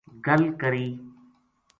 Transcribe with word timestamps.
گل 0.25 0.43
کری 0.61 0.87